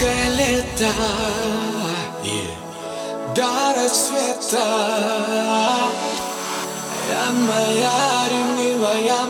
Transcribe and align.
жаркое 0.00 0.28
лето 0.30 0.92
yeah. 2.24 2.70
До 3.34 3.74
рассвета 3.76 4.66
Я 7.08 7.30
моя, 7.32 8.28
ревнивая 8.30 9.22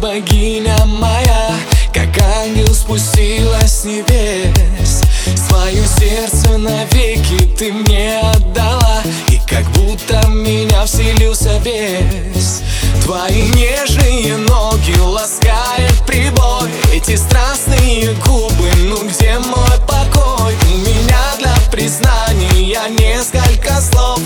богиня 0.00 0.76
моя 0.86 1.54
Как 1.92 2.08
ангел 2.42 2.72
спустилась 2.74 3.80
с 3.80 3.84
небес. 3.84 5.02
Свое 5.48 5.84
сердце 5.98 6.56
навеки 6.58 7.46
ты 7.58 7.72
мне 7.72 8.20
отдала 8.20 9.02
И 9.28 9.40
как 9.48 9.64
будто 9.72 10.26
меня 10.28 10.84
вселился 10.86 11.58
бес 11.64 12.62
Твои 13.02 13.48
нежные 13.50 14.36
ноги 14.36 14.96
ласкает 14.98 15.94
прибой 16.06 16.70
Эти 16.92 17.16
страстные 17.16 18.14
губы, 18.26 18.70
ну 18.78 19.08
где 19.08 19.38
мой 19.38 19.78
покой? 19.86 20.54
У 20.72 20.78
меня 20.78 21.20
для 21.38 21.54
признания 21.70 22.88
несколько 22.88 23.80
слов. 23.80 24.20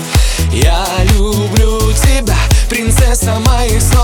Я 0.51 0.85
люблю 1.13 1.91
тебя, 1.93 2.37
принцесса 2.69 3.39
моих 3.39 3.81
снов 3.81 4.00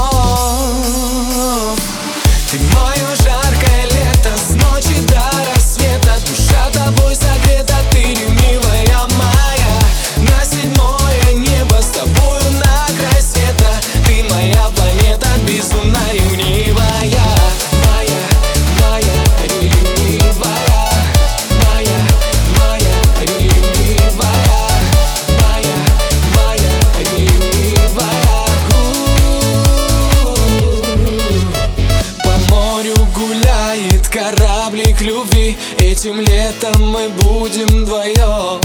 кораблик 34.97 35.01
любви 35.01 35.57
Этим 35.77 36.19
летом 36.21 36.91
мы 36.91 37.09
будем 37.09 37.67
вдвоем. 37.83 38.61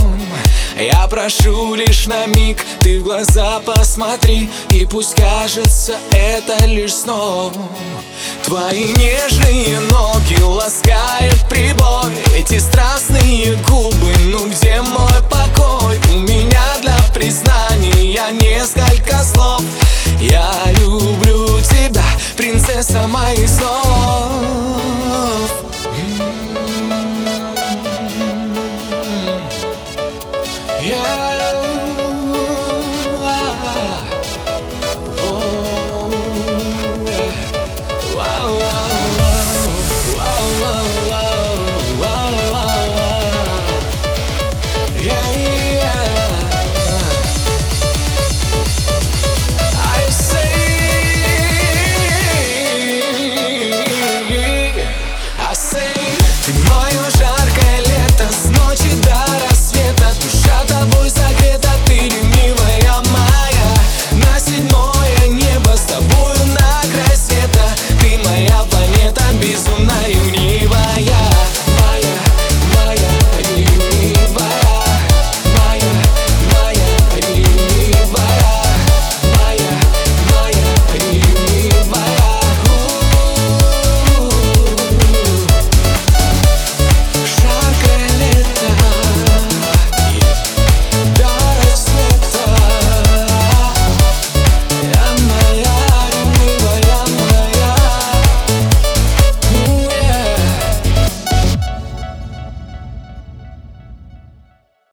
Я 0.79 1.07
прошу 1.09 1.75
лишь 1.75 2.07
на 2.07 2.27
миг, 2.27 2.65
ты 2.81 3.01
в 3.01 3.05
глаза 3.05 3.61
посмотри 3.61 4.51
И 4.71 4.87
пусть 4.87 5.15
кажется 5.15 5.97
это 6.11 6.65
лишь 6.67 6.95
сном. 6.95 7.53
Твои 8.45 8.93
нежные 8.95 9.81
ноги 9.91 10.41
ласкает 10.41 11.37
прибой 11.49 12.13
Эти 12.37 12.59
страстные 12.59 13.57
губы, 13.69 14.12